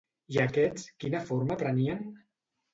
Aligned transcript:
I 0.35 0.39
aquests, 0.45 0.87
quina 1.05 1.23
forma 1.29 1.61
prenien? 1.63 2.05